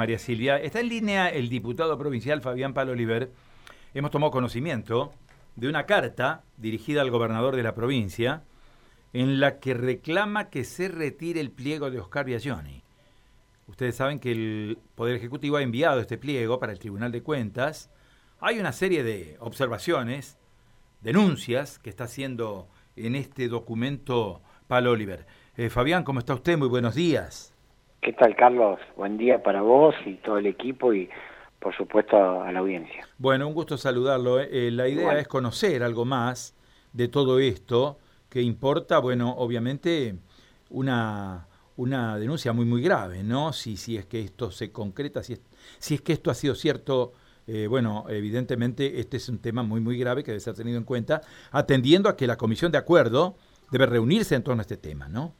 María 0.00 0.20
Silvia. 0.20 0.58
Está 0.58 0.78
en 0.78 0.90
línea 0.90 1.28
el 1.28 1.48
diputado 1.48 1.98
provincial 1.98 2.40
Fabián 2.40 2.72
Palo 2.72 2.92
Oliver. 2.92 3.32
Hemos 3.94 4.12
tomado 4.12 4.30
conocimiento 4.30 5.12
de 5.56 5.68
una 5.68 5.86
carta 5.86 6.44
dirigida 6.56 7.00
al 7.00 7.10
gobernador 7.10 7.56
de 7.56 7.64
la 7.64 7.74
provincia 7.74 8.44
en 9.12 9.40
la 9.40 9.58
que 9.58 9.74
reclama 9.74 10.50
que 10.50 10.62
se 10.62 10.86
retire 10.86 11.40
el 11.40 11.50
pliego 11.50 11.90
de 11.90 11.98
Oscar 11.98 12.24
Biagioni. 12.24 12.84
Ustedes 13.66 13.96
saben 13.96 14.20
que 14.20 14.30
el 14.30 14.78
Poder 14.94 15.16
Ejecutivo 15.16 15.56
ha 15.56 15.62
enviado 15.62 15.98
este 15.98 16.16
pliego 16.16 16.60
para 16.60 16.70
el 16.70 16.78
Tribunal 16.78 17.10
de 17.10 17.24
Cuentas. 17.24 17.90
Hay 18.38 18.60
una 18.60 18.70
serie 18.70 19.02
de 19.02 19.36
observaciones, 19.40 20.38
denuncias 21.00 21.80
que 21.80 21.90
está 21.90 22.04
haciendo 22.04 22.68
en 22.94 23.16
este 23.16 23.48
documento 23.48 24.42
Palo 24.68 24.92
Oliver. 24.92 25.26
Eh, 25.56 25.70
Fabián, 25.70 26.04
¿cómo 26.04 26.20
está 26.20 26.34
usted? 26.34 26.56
Muy 26.56 26.68
buenos 26.68 26.94
días. 26.94 27.52
¿Qué 28.00 28.12
tal, 28.12 28.36
Carlos? 28.36 28.78
Buen 28.96 29.18
día 29.18 29.42
para 29.42 29.60
vos 29.60 29.94
y 30.06 30.14
todo 30.14 30.38
el 30.38 30.46
equipo 30.46 30.94
y, 30.94 31.10
por 31.58 31.76
supuesto, 31.76 32.16
a 32.42 32.50
la 32.52 32.60
audiencia. 32.60 33.06
Bueno, 33.18 33.48
un 33.48 33.54
gusto 33.54 33.76
saludarlo. 33.76 34.40
¿eh? 34.40 34.48
Eh, 34.52 34.70
la 34.70 34.86
idea 34.86 35.18
es 35.18 35.26
conocer 35.26 35.82
algo 35.82 36.04
más 36.04 36.54
de 36.92 37.08
todo 37.08 37.40
esto 37.40 37.98
que 38.28 38.40
importa, 38.40 39.00
bueno, 39.00 39.34
obviamente, 39.36 40.14
una, 40.70 41.48
una 41.76 42.18
denuncia 42.18 42.52
muy, 42.52 42.66
muy 42.66 42.82
grave, 42.82 43.24
¿no? 43.24 43.52
Si, 43.52 43.76
si 43.76 43.96
es 43.96 44.06
que 44.06 44.20
esto 44.20 44.52
se 44.52 44.70
concreta, 44.70 45.24
si 45.24 45.32
es, 45.32 45.40
si 45.78 45.94
es 45.94 46.00
que 46.00 46.12
esto 46.12 46.30
ha 46.30 46.34
sido 46.34 46.54
cierto. 46.54 47.12
Eh, 47.48 47.66
bueno, 47.66 48.04
evidentemente 48.10 49.00
este 49.00 49.16
es 49.16 49.28
un 49.28 49.38
tema 49.38 49.62
muy, 49.62 49.80
muy 49.80 49.98
grave 49.98 50.22
que 50.22 50.30
debe 50.32 50.40
ser 50.40 50.54
tenido 50.54 50.78
en 50.78 50.84
cuenta, 50.84 51.22
atendiendo 51.50 52.08
a 52.10 52.16
que 52.16 52.26
la 52.26 52.36
Comisión 52.36 52.70
de 52.70 52.78
Acuerdo 52.78 53.36
debe 53.72 53.86
reunirse 53.86 54.34
en 54.34 54.42
torno 54.42 54.60
a 54.60 54.62
este 54.62 54.76
tema, 54.76 55.08
¿no? 55.08 55.34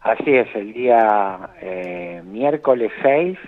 Así 0.00 0.34
es, 0.34 0.54
el 0.54 0.72
día 0.72 1.50
eh, 1.60 2.22
miércoles 2.24 2.92
6 3.02 3.38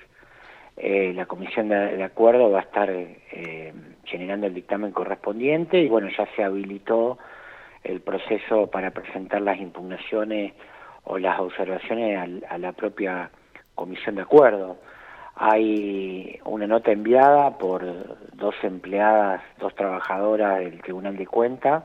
eh, 0.77 1.13
la 1.15 1.27
comisión 1.27 1.69
de, 1.69 2.03
acuerdo 2.03 2.51
va 2.51 2.61
a 2.61 2.63
estar 2.63 2.89
eh, 2.91 3.73
generando 4.05 4.47
el 4.47 4.55
dictamen 4.55 4.93
correspondiente 4.93 5.79
y 5.79 5.89
bueno, 5.89 6.09
ya 6.17 6.27
se 6.35 6.43
habilitó 6.43 7.19
el 7.85 8.01
proceso 8.01 8.69
para 8.69 8.91
presentar 8.91 9.43
las 9.43 9.59
impugnaciones 9.59 10.55
o 11.05 11.19
las 11.19 11.39
observaciones 11.39 12.43
a 12.49 12.59
la 12.59 12.73
propia 12.73 13.31
comisión 13.75 14.15
de 14.15 14.23
acuerdo. 14.23 14.79
Hay 15.37 16.41
una 16.45 16.67
nota 16.67 16.93
enviada 16.93 17.59
por 17.59 17.83
dos 18.35 18.55
empleadas, 18.63 19.43
dos 19.59 19.75
trabajadoras 19.75 20.61
del 20.61 20.81
Tribunal 20.83 21.17
de 21.17 21.27
Cuentas, 21.27 21.85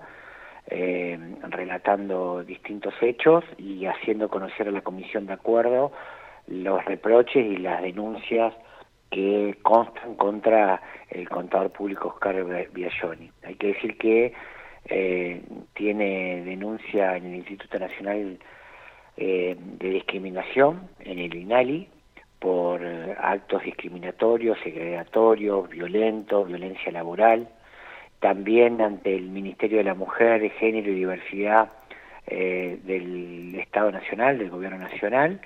eh, 0.67 1.19
relatando 1.49 2.43
distintos 2.43 2.93
hechos 3.01 3.43
y 3.57 3.85
haciendo 3.85 4.29
conocer 4.29 4.67
a 4.67 4.71
la 4.71 4.81
Comisión 4.81 5.27
de 5.27 5.33
Acuerdo 5.33 5.91
los 6.47 6.83
reproches 6.85 7.45
y 7.45 7.57
las 7.57 7.81
denuncias 7.81 8.53
que 9.11 9.57
constan 9.61 10.15
contra 10.15 10.81
el 11.09 11.29
contador 11.29 11.71
público 11.71 12.09
Oscar 12.09 12.43
Biagioni. 12.71 13.31
Hay 13.43 13.55
que 13.55 13.67
decir 13.67 13.97
que 13.97 14.33
eh, 14.85 15.41
tiene 15.73 16.43
denuncia 16.43 17.15
en 17.15 17.25
el 17.27 17.35
Instituto 17.35 17.79
Nacional 17.79 18.39
eh, 19.17 19.55
de 19.59 19.89
Discriminación, 19.89 20.89
en 20.99 21.19
el 21.19 21.35
INALI, 21.35 21.89
por 22.39 22.81
actos 23.19 23.63
discriminatorios, 23.63 24.57
segregatorios, 24.63 25.69
violentos, 25.69 26.47
violencia 26.47 26.91
laboral, 26.91 27.47
también 28.19 28.81
ante 28.81 29.15
el 29.15 29.29
Ministerio 29.29 29.79
de 29.79 29.83
la 29.83 29.93
Mujer, 29.93 30.49
Género 30.51 30.91
y 30.91 30.95
Diversidad 30.95 31.69
eh, 32.27 32.79
del 32.83 33.55
Estado 33.59 33.91
Nacional, 33.91 34.39
del 34.39 34.49
Gobierno 34.49 34.79
Nacional. 34.79 35.39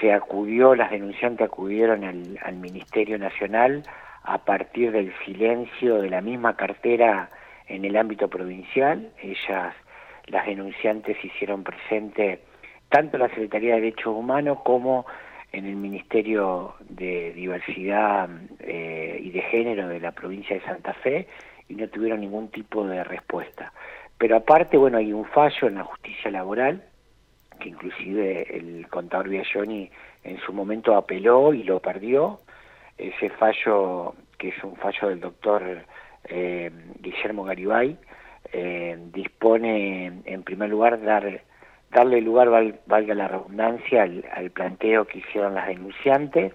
Se 0.00 0.12
acudió, 0.12 0.74
las 0.74 0.90
denunciantes 0.90 1.46
acudieron 1.46 2.04
al, 2.04 2.56
Ministerio 2.56 3.18
Nacional 3.18 3.82
a 4.22 4.38
partir 4.38 4.90
del 4.92 5.12
silencio 5.24 6.00
de 6.00 6.08
la 6.08 6.22
misma 6.22 6.56
cartera 6.56 7.28
en 7.66 7.84
el 7.84 7.96
ámbito 7.96 8.28
provincial. 8.28 9.10
Ellas, 9.20 9.74
las 10.28 10.46
denunciantes, 10.46 11.22
hicieron 11.22 11.62
presente 11.62 12.40
tanto 12.88 13.18
la 13.18 13.28
Secretaría 13.28 13.74
de 13.74 13.82
Derechos 13.82 14.14
Humanos 14.16 14.60
como 14.64 15.04
en 15.52 15.66
el 15.66 15.76
Ministerio 15.76 16.74
de 16.88 17.32
Diversidad 17.34 18.30
eh, 18.60 19.20
y 19.22 19.30
de 19.30 19.42
Género 19.42 19.88
de 19.88 20.00
la 20.00 20.12
provincia 20.12 20.56
de 20.56 20.62
Santa 20.62 20.94
Fe 20.94 21.28
y 21.72 21.74
no 21.74 21.88
tuvieron 21.88 22.20
ningún 22.20 22.48
tipo 22.48 22.86
de 22.86 23.02
respuesta. 23.02 23.72
Pero 24.18 24.36
aparte, 24.36 24.76
bueno, 24.76 24.98
hay 24.98 25.12
un 25.12 25.24
fallo 25.24 25.68
en 25.68 25.76
la 25.76 25.84
justicia 25.84 26.30
laboral, 26.30 26.84
que 27.58 27.70
inclusive 27.70 28.58
el 28.58 28.86
contador 28.88 29.30
Biagioni 29.30 29.90
en 30.22 30.38
su 30.40 30.52
momento 30.52 30.94
apeló 30.94 31.54
y 31.54 31.62
lo 31.62 31.80
perdió. 31.80 32.40
Ese 32.98 33.30
fallo, 33.30 34.14
que 34.38 34.48
es 34.48 34.62
un 34.62 34.76
fallo 34.76 35.08
del 35.08 35.20
doctor 35.20 35.62
eh, 36.24 36.70
Guillermo 37.00 37.44
Garibay, 37.44 37.96
eh, 38.52 38.98
dispone 39.14 40.12
en 40.26 40.42
primer 40.42 40.68
lugar 40.68 41.00
dar 41.00 41.40
darle 41.90 42.20
lugar, 42.20 42.48
valga 42.86 43.14
la 43.14 43.28
redundancia, 43.28 44.02
al, 44.02 44.24
al, 44.32 44.50
planteo 44.50 45.06
que 45.06 45.18
hicieron 45.18 45.54
las 45.54 45.68
denunciantes 45.68 46.54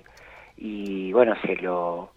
y 0.58 1.12
bueno, 1.14 1.36
se 1.46 1.56
lo 1.58 2.12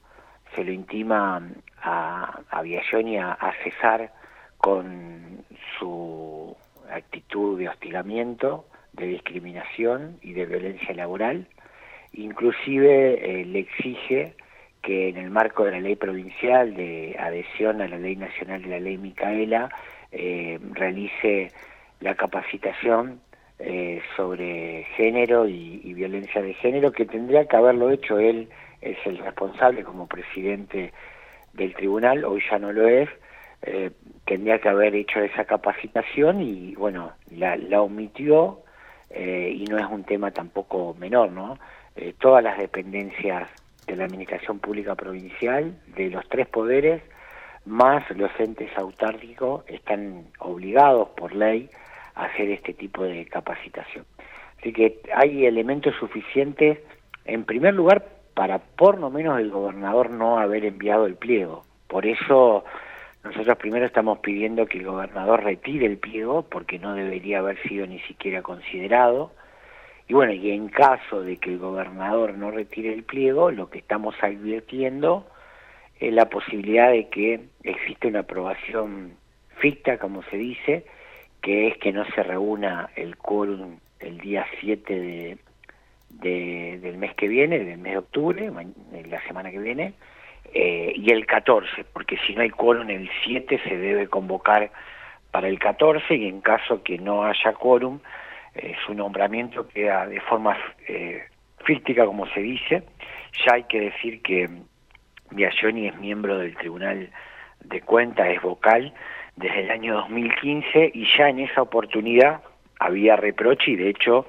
se 0.54 0.64
lo 0.64 0.72
intima 0.72 1.42
a, 1.82 2.40
a 2.50 2.60
a, 2.60 3.52
cesar 3.64 4.12
con 4.58 5.44
su 5.78 6.56
actitud 6.90 7.58
de 7.58 7.68
hostigamiento, 7.68 8.66
de 8.92 9.06
discriminación 9.06 10.18
y 10.22 10.32
de 10.32 10.46
violencia 10.46 10.94
laboral. 10.94 11.46
Inclusive 12.12 13.40
eh, 13.40 13.44
le 13.44 13.60
exige 13.60 14.34
que 14.82 15.10
en 15.10 15.16
el 15.16 15.30
marco 15.30 15.64
de 15.64 15.72
la 15.72 15.80
ley 15.80 15.96
provincial 15.96 16.74
de 16.74 17.16
adhesión 17.18 17.80
a 17.80 17.88
la 17.88 17.98
ley 17.98 18.16
nacional 18.16 18.62
de 18.62 18.68
la 18.68 18.80
ley 18.80 18.98
Micaela 18.98 19.70
eh, 20.10 20.58
realice 20.72 21.52
la 22.00 22.14
capacitación 22.14 23.20
eh, 23.58 24.00
sobre 24.16 24.84
género 24.96 25.46
y, 25.46 25.92
violencia 25.92 26.40
de 26.40 26.54
género 26.54 26.92
que 26.92 27.04
tendría 27.04 27.44
que 27.44 27.56
haberlo 27.56 27.90
hecho 27.90 28.18
él 28.18 28.48
es 28.80 28.96
el 29.04 29.18
responsable 29.18 29.84
como 29.84 30.06
presidente 30.06 30.94
del 31.60 31.74
tribunal, 31.74 32.24
hoy 32.24 32.42
ya 32.50 32.58
no 32.58 32.72
lo 32.72 32.88
es, 32.88 33.08
eh, 33.62 33.90
tendría 34.24 34.58
que 34.58 34.68
haber 34.70 34.94
hecho 34.94 35.20
esa 35.20 35.44
capacitación 35.44 36.40
y 36.40 36.74
bueno, 36.74 37.12
la, 37.30 37.56
la 37.56 37.82
omitió 37.82 38.60
eh, 39.10 39.52
y 39.54 39.64
no 39.64 39.78
es 39.78 39.86
un 39.86 40.04
tema 40.04 40.30
tampoco 40.30 40.96
menor, 40.98 41.30
¿no? 41.30 41.58
Eh, 41.96 42.14
todas 42.18 42.42
las 42.42 42.56
dependencias 42.56 43.48
de 43.86 43.96
la 43.96 44.04
Administración 44.04 44.58
Pública 44.58 44.94
Provincial, 44.94 45.74
de 45.94 46.08
los 46.08 46.26
tres 46.28 46.46
poderes, 46.46 47.02
más 47.66 48.08
los 48.16 48.30
entes 48.38 48.70
autárquicos, 48.78 49.64
están 49.68 50.28
obligados 50.38 51.10
por 51.10 51.34
ley 51.34 51.68
a 52.14 52.24
hacer 52.24 52.50
este 52.50 52.72
tipo 52.72 53.04
de 53.04 53.26
capacitación. 53.26 54.06
Así 54.58 54.72
que 54.72 55.00
hay 55.14 55.44
elementos 55.44 55.94
suficientes, 55.96 56.78
en 57.26 57.44
primer 57.44 57.74
lugar, 57.74 58.19
para 58.40 58.58
por 58.58 58.98
lo 58.98 59.10
menos 59.10 59.38
el 59.38 59.50
gobernador 59.50 60.08
no 60.08 60.38
haber 60.38 60.64
enviado 60.64 61.04
el 61.04 61.14
pliego. 61.14 61.62
Por 61.86 62.06
eso 62.06 62.64
nosotros 63.22 63.58
primero 63.58 63.84
estamos 63.84 64.20
pidiendo 64.20 64.64
que 64.64 64.78
el 64.78 64.86
gobernador 64.86 65.44
retire 65.44 65.84
el 65.84 65.98
pliego 65.98 66.40
porque 66.48 66.78
no 66.78 66.94
debería 66.94 67.40
haber 67.40 67.60
sido 67.68 67.86
ni 67.86 67.98
siquiera 67.98 68.40
considerado. 68.40 69.30
Y 70.08 70.14
bueno, 70.14 70.32
y 70.32 70.52
en 70.52 70.70
caso 70.70 71.20
de 71.20 71.36
que 71.36 71.50
el 71.50 71.58
gobernador 71.58 72.32
no 72.32 72.50
retire 72.50 72.94
el 72.94 73.02
pliego, 73.02 73.50
lo 73.50 73.68
que 73.68 73.80
estamos 73.80 74.14
advirtiendo 74.22 75.26
es 75.98 76.10
la 76.10 76.30
posibilidad 76.30 76.90
de 76.92 77.10
que 77.10 77.42
existe 77.62 78.08
una 78.08 78.20
aprobación 78.20 79.16
ficta, 79.58 79.98
como 79.98 80.22
se 80.22 80.38
dice, 80.38 80.86
que 81.42 81.68
es 81.68 81.76
que 81.76 81.92
no 81.92 82.06
se 82.06 82.22
reúna 82.22 82.88
el 82.96 83.18
quórum 83.18 83.80
el 83.98 84.16
día 84.16 84.46
7 84.62 84.98
de, 84.98 85.38
del 86.10 86.98
mes 86.98 87.14
que 87.14 87.28
viene, 87.28 87.60
del 87.60 87.78
mes 87.78 87.92
de 87.92 87.98
octubre, 87.98 88.50
la 89.08 89.22
semana 89.22 89.50
que 89.50 89.58
viene, 89.58 89.94
eh, 90.52 90.92
y 90.96 91.10
el 91.10 91.26
14, 91.26 91.84
porque 91.92 92.18
si 92.26 92.34
no 92.34 92.42
hay 92.42 92.50
quórum 92.50 92.90
el 92.90 93.08
7 93.24 93.60
se 93.62 93.76
debe 93.76 94.08
convocar 94.08 94.70
para 95.30 95.48
el 95.48 95.58
14 95.58 96.14
y 96.14 96.26
en 96.26 96.40
caso 96.40 96.82
que 96.82 96.98
no 96.98 97.24
haya 97.24 97.52
quórum, 97.52 98.00
eh, 98.54 98.74
su 98.84 98.94
nombramiento 98.94 99.68
queda 99.68 100.06
de 100.06 100.20
forma 100.20 100.56
eh, 100.88 101.22
como 102.04 102.26
se 102.28 102.40
dice. 102.40 102.82
Ya 103.46 103.54
hay 103.54 103.64
que 103.64 103.80
decir 103.80 104.22
que 104.22 104.48
Biagioni 105.30 105.86
es 105.86 105.96
miembro 105.98 106.38
del 106.38 106.56
Tribunal 106.56 107.10
de 107.60 107.80
Cuentas, 107.82 108.28
es 108.28 108.42
vocal 108.42 108.92
desde 109.36 109.60
el 109.60 109.70
año 109.70 109.94
2015 109.94 110.90
y 110.92 111.06
ya 111.16 111.28
en 111.28 111.40
esa 111.40 111.62
oportunidad 111.62 112.42
había 112.78 113.14
reproche 113.14 113.70
y 113.70 113.76
de 113.76 113.90
hecho 113.90 114.26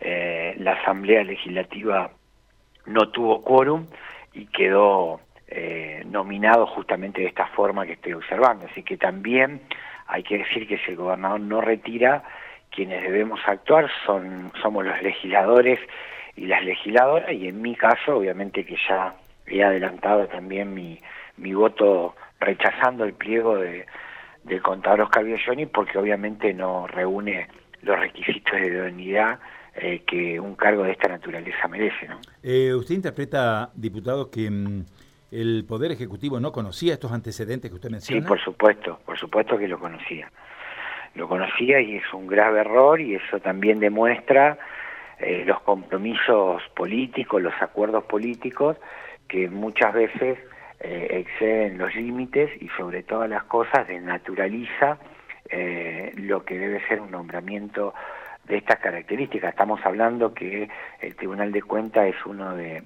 eh, 0.00 0.33
la 0.64 0.72
Asamblea 0.72 1.22
Legislativa 1.22 2.10
no 2.86 3.10
tuvo 3.10 3.42
quórum 3.42 3.86
y 4.32 4.46
quedó 4.46 5.20
eh, 5.46 6.02
nominado 6.06 6.66
justamente 6.66 7.20
de 7.20 7.28
esta 7.28 7.46
forma 7.48 7.86
que 7.86 7.92
estoy 7.92 8.14
observando. 8.14 8.66
Así 8.66 8.82
que 8.82 8.96
también 8.96 9.60
hay 10.06 10.22
que 10.22 10.38
decir 10.38 10.66
que 10.66 10.78
si 10.78 10.92
el 10.92 10.96
gobernador 10.96 11.40
no 11.40 11.60
retira, 11.60 12.24
quienes 12.70 13.02
debemos 13.02 13.40
actuar 13.46 13.90
son 14.06 14.50
somos 14.62 14.84
los 14.84 15.00
legisladores 15.02 15.78
y 16.34 16.46
las 16.46 16.64
legisladoras, 16.64 17.30
y 17.32 17.46
en 17.46 17.62
mi 17.62 17.76
caso, 17.76 18.16
obviamente 18.16 18.64
que 18.64 18.76
ya 18.88 19.14
he 19.46 19.62
adelantado 19.62 20.26
también 20.26 20.74
mi, 20.74 20.98
mi 21.36 21.54
voto 21.54 22.16
rechazando 22.40 23.04
el 23.04 23.12
pliego 23.12 23.58
de, 23.58 23.86
del 24.42 24.62
contador 24.62 25.02
Oscar 25.02 25.24
Biagioni 25.24 25.66
porque 25.66 25.98
obviamente 25.98 26.52
no 26.54 26.86
reúne 26.86 27.48
los 27.82 27.98
requisitos 27.98 28.58
de 28.58 28.66
idoneidad 28.66 29.38
eh, 29.76 30.02
que 30.06 30.38
un 30.38 30.54
cargo 30.54 30.84
de 30.84 30.92
esta 30.92 31.08
naturaleza 31.08 31.68
merece. 31.68 32.08
¿no? 32.08 32.20
Eh, 32.42 32.74
¿Usted 32.74 32.94
interpreta, 32.94 33.70
diputado, 33.74 34.30
que 34.30 34.50
mm, 34.50 34.84
el 35.30 35.64
Poder 35.66 35.92
Ejecutivo 35.92 36.38
no 36.40 36.52
conocía 36.52 36.94
estos 36.94 37.12
antecedentes 37.12 37.70
que 37.70 37.74
usted 37.74 37.90
menciona? 37.90 38.22
Sí, 38.22 38.26
por 38.26 38.40
supuesto, 38.40 39.00
por 39.04 39.18
supuesto 39.18 39.58
que 39.58 39.68
lo 39.68 39.78
conocía. 39.78 40.30
Lo 41.14 41.28
conocía 41.28 41.80
y 41.80 41.96
es 41.96 42.12
un 42.12 42.26
grave 42.26 42.60
error 42.60 43.00
y 43.00 43.14
eso 43.14 43.38
también 43.40 43.78
demuestra 43.78 44.58
eh, 45.18 45.44
los 45.46 45.60
compromisos 45.60 46.62
políticos, 46.74 47.40
los 47.40 47.54
acuerdos 47.60 48.04
políticos 48.04 48.76
que 49.28 49.48
muchas 49.48 49.94
veces 49.94 50.38
eh, 50.80 51.24
exceden 51.26 51.78
los 51.78 51.94
límites 51.94 52.50
y 52.60 52.68
sobre 52.76 53.02
todas 53.02 53.30
las 53.30 53.44
cosas 53.44 53.86
desnaturaliza 53.86 54.98
eh, 55.48 56.12
lo 56.16 56.44
que 56.44 56.58
debe 56.58 56.86
ser 56.88 57.00
un 57.00 57.10
nombramiento 57.10 57.94
de 58.46 58.56
estas 58.56 58.78
características. 58.78 59.50
Estamos 59.50 59.80
hablando 59.84 60.34
que 60.34 60.68
el 61.00 61.16
Tribunal 61.16 61.52
de 61.52 61.62
Cuentas 61.62 62.06
es 62.06 62.26
uno 62.26 62.54
de, 62.54 62.82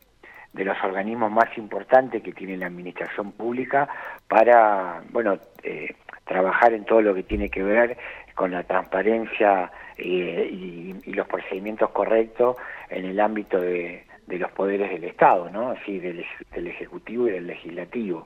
de 0.52 0.64
los 0.64 0.76
organismos 0.82 1.30
más 1.30 1.56
importantes 1.56 2.22
que 2.22 2.32
tiene 2.32 2.56
la 2.56 2.66
administración 2.66 3.32
pública 3.32 3.88
para, 4.26 5.02
bueno, 5.10 5.38
eh, 5.62 5.94
trabajar 6.24 6.72
en 6.72 6.84
todo 6.84 7.02
lo 7.02 7.14
que 7.14 7.22
tiene 7.22 7.48
que 7.48 7.62
ver 7.62 7.96
con 8.34 8.50
la 8.52 8.62
transparencia 8.62 9.70
eh, 9.96 10.48
y, 10.50 11.12
los 11.12 11.26
procedimientos 11.26 11.90
correctos 11.90 12.56
en 12.90 13.04
el 13.04 13.18
ámbito 13.18 13.60
de, 13.60 14.04
de 14.28 14.38
los 14.38 14.52
poderes 14.52 14.90
del 14.90 15.02
Estado, 15.02 15.50
¿no? 15.50 15.70
Así, 15.70 15.98
del, 15.98 16.24
del 16.52 16.68
Ejecutivo 16.68 17.26
y 17.26 17.32
del 17.32 17.48
Legislativo. 17.48 18.24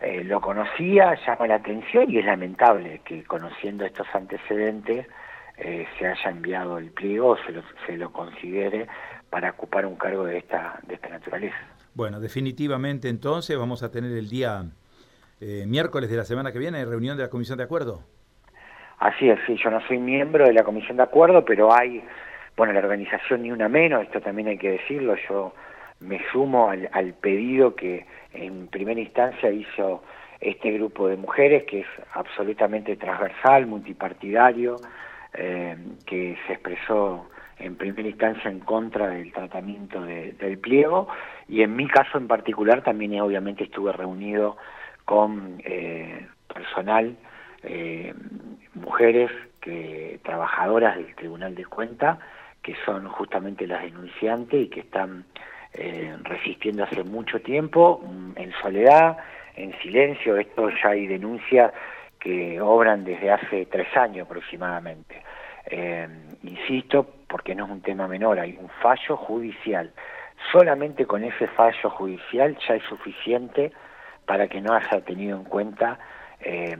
Eh, 0.00 0.22
lo 0.22 0.40
conocía, 0.40 1.14
llama 1.26 1.48
la 1.48 1.56
atención 1.56 2.10
y 2.10 2.18
es 2.18 2.24
lamentable 2.24 3.00
que 3.04 3.24
conociendo 3.24 3.84
estos 3.84 4.06
antecedentes 4.14 5.06
eh, 5.60 5.86
se 5.98 6.06
haya 6.06 6.30
enviado 6.30 6.78
el 6.78 6.90
pliego 6.90 7.30
o 7.30 7.36
se 7.44 7.52
lo, 7.52 7.62
se 7.86 7.96
lo 7.96 8.12
considere 8.12 8.86
para 9.28 9.50
ocupar 9.50 9.86
un 9.86 9.96
cargo 9.96 10.24
de 10.24 10.38
esta, 10.38 10.80
de 10.86 10.94
esta 10.94 11.08
naturaleza. 11.08 11.56
Bueno, 11.94 12.18
definitivamente 12.18 13.08
entonces 13.08 13.58
vamos 13.58 13.82
a 13.82 13.90
tener 13.90 14.12
el 14.12 14.28
día 14.28 14.64
eh, 15.40 15.64
miércoles 15.66 16.10
de 16.10 16.16
la 16.16 16.24
semana 16.24 16.52
que 16.52 16.58
viene 16.58 16.84
reunión 16.84 17.16
de 17.16 17.24
la 17.24 17.30
Comisión 17.30 17.58
de 17.58 17.64
Acuerdo. 17.64 18.02
Así 18.98 19.28
es, 19.28 19.38
sí, 19.46 19.56
yo 19.62 19.70
no 19.70 19.80
soy 19.86 19.98
miembro 19.98 20.46
de 20.46 20.52
la 20.52 20.62
Comisión 20.62 20.96
de 20.96 21.02
Acuerdo, 21.02 21.44
pero 21.44 21.72
hay 21.74 22.02
bueno, 22.56 22.72
la 22.72 22.80
organización 22.80 23.42
Ni 23.42 23.50
Una 23.50 23.68
Menos, 23.68 24.02
esto 24.02 24.20
también 24.20 24.48
hay 24.48 24.58
que 24.58 24.72
decirlo, 24.72 25.14
yo 25.28 25.54
me 26.00 26.20
sumo 26.30 26.68
al, 26.68 26.88
al 26.92 27.14
pedido 27.14 27.74
que 27.74 28.06
en 28.32 28.66
primera 28.68 29.00
instancia 29.00 29.50
hizo 29.50 30.02
este 30.40 30.72
grupo 30.72 31.08
de 31.08 31.16
mujeres, 31.16 31.64
que 31.64 31.80
es 31.80 31.86
absolutamente 32.12 32.96
transversal, 32.96 33.66
multipartidario, 33.66 34.76
eh, 35.34 35.76
que 36.06 36.36
se 36.46 36.54
expresó 36.54 37.28
en 37.58 37.76
primera 37.76 38.08
instancia 38.08 38.50
en 38.50 38.60
contra 38.60 39.08
del 39.08 39.32
tratamiento 39.32 40.00
de, 40.02 40.32
del 40.32 40.58
pliego 40.58 41.08
y 41.48 41.62
en 41.62 41.76
mi 41.76 41.86
caso 41.86 42.18
en 42.18 42.26
particular 42.26 42.82
también 42.82 43.14
eh, 43.14 43.20
obviamente 43.20 43.64
estuve 43.64 43.92
reunido 43.92 44.56
con 45.04 45.60
eh, 45.64 46.26
personal, 46.52 47.16
eh, 47.62 48.14
mujeres 48.74 49.30
que 49.60 50.20
trabajadoras 50.22 50.96
del 50.96 51.14
Tribunal 51.14 51.54
de 51.54 51.66
Cuentas 51.66 52.18
que 52.62 52.74
son 52.84 53.08
justamente 53.08 53.66
las 53.66 53.82
denunciantes 53.82 54.60
y 54.60 54.68
que 54.68 54.80
están 54.80 55.24
eh, 55.72 56.16
resistiendo 56.24 56.84
hace 56.84 57.02
mucho 57.04 57.40
tiempo, 57.40 58.02
mm, 58.04 58.32
en 58.36 58.52
soledad, 58.60 59.18
en 59.56 59.72
silencio. 59.80 60.36
Esto 60.36 60.68
ya 60.82 60.90
hay 60.90 61.06
denuncias 61.06 61.72
que 62.20 62.60
obran 62.60 63.02
desde 63.04 63.32
hace 63.32 63.66
tres 63.66 63.88
años 63.96 64.26
aproximadamente. 64.26 65.22
Eh, 65.66 66.06
insisto, 66.42 67.06
porque 67.26 67.54
no 67.54 67.64
es 67.64 67.70
un 67.70 67.80
tema 67.80 68.06
menor, 68.06 68.38
hay 68.38 68.56
un 68.60 68.68
fallo 68.82 69.16
judicial. 69.16 69.90
Solamente 70.52 71.06
con 71.06 71.24
ese 71.24 71.46
fallo 71.48 71.90
judicial 71.90 72.56
ya 72.68 72.74
es 72.74 72.82
suficiente 72.84 73.72
para 74.26 74.48
que 74.48 74.60
no 74.60 74.74
haya 74.74 75.00
tenido 75.04 75.36
en 75.36 75.44
cuenta 75.44 75.98
eh, 76.40 76.76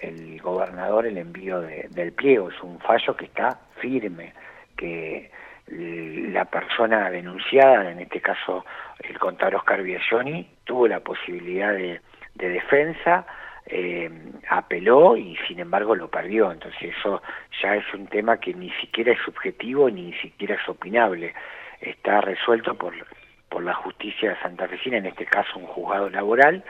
el 0.00 0.40
gobernador 0.40 1.06
el 1.06 1.18
envío 1.18 1.60
de, 1.60 1.88
del 1.90 2.12
pliego. 2.12 2.48
Es 2.48 2.62
un 2.62 2.78
fallo 2.80 3.16
que 3.16 3.26
está 3.26 3.60
firme 3.80 4.32
que 4.76 5.30
la 5.70 6.46
persona 6.46 7.10
denunciada, 7.10 7.90
en 7.90 8.00
este 8.00 8.22
caso 8.22 8.64
el 9.00 9.18
contador 9.18 9.56
Oscar 9.56 9.82
Biagioni, 9.82 10.48
tuvo 10.64 10.88
la 10.88 11.00
posibilidad 11.00 11.74
de 11.74 12.00
defensa, 12.34 13.26
eh, 13.68 14.10
apeló 14.48 15.16
y 15.16 15.36
sin 15.46 15.60
embargo 15.60 15.94
lo 15.94 16.08
perdió. 16.08 16.50
Entonces 16.50 16.94
eso 16.98 17.22
ya 17.62 17.76
es 17.76 17.84
un 17.94 18.06
tema 18.06 18.38
que 18.38 18.54
ni 18.54 18.70
siquiera 18.80 19.12
es 19.12 19.18
subjetivo 19.24 19.90
ni 19.90 20.12
siquiera 20.14 20.54
es 20.54 20.68
opinable. 20.68 21.34
Está 21.80 22.20
resuelto 22.20 22.74
por, 22.74 22.94
por 23.48 23.62
la 23.62 23.74
justicia 23.74 24.30
de 24.30 24.40
Santa 24.40 24.66
Fecina, 24.68 24.98
en 24.98 25.06
este 25.06 25.26
caso 25.26 25.58
un 25.58 25.66
juzgado 25.66 26.10
laboral, 26.10 26.64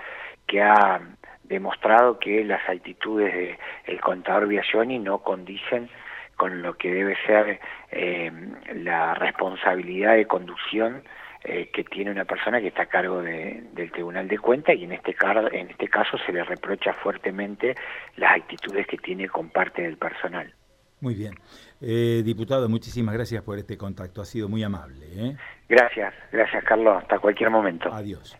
que 0.47 0.61
ha 0.61 1.01
demostrado 1.45 2.19
que 2.19 2.45
las 2.45 2.69
actitudes 2.69 3.35
del 3.35 3.59
el 3.87 4.01
contador 4.01 4.49
Biagioni 4.49 4.99
no 4.99 5.19
condicen 5.19 5.89
con 6.37 6.63
lo 6.63 6.75
que 6.75 6.93
debe 6.93 7.17
ser 7.27 7.59
eh, 7.91 8.31
la 8.75 9.15
responsabilidad 9.15 10.15
de 10.15 10.27
conducción 10.27 11.03
eh, 11.45 11.71
que 11.73 11.85
tiene 11.85 12.11
una 12.11 12.25
persona 12.25 12.61
que 12.61 12.69
está 12.69 12.83
a 12.83 12.87
cargo 12.87 13.23
de, 13.23 13.63
del 13.73 13.93
Tribunal 13.93 14.27
de 14.27 14.39
Cuentas 14.39 14.77
y 14.77 14.85
en 14.85 14.93
este, 14.93 15.15
en 15.53 15.71
este 15.71 15.89
caso 15.89 16.19
se 16.27 16.33
le 16.33 16.43
reprocha 16.45 16.93
fuertemente 16.95 17.75
las 18.17 18.37
actitudes 18.37 18.87
que 18.87 18.97
tiene 18.97 19.29
con 19.29 19.49
parte 19.51 19.83
del 19.83 19.97
personal. 19.97 20.53
Muy 21.01 21.15
bien. 21.15 21.35
Eh, 21.81 22.23
diputado, 22.25 22.69
muchísimas 22.69 23.15
gracias 23.15 23.43
por 23.43 23.57
este 23.59 23.77
contacto, 23.77 24.21
ha 24.21 24.25
sido 24.25 24.49
muy 24.49 24.65
amable. 24.65 25.07
¿eh? 25.13 25.37
Gracias, 25.69 26.13
gracias 26.33 26.65
Carlos, 26.65 27.03
hasta 27.03 27.19
cualquier 27.21 27.51
momento. 27.51 27.93
Adiós. 27.93 28.37